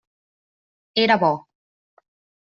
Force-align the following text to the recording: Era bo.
Era 1.03 1.19
bo. 1.21 1.31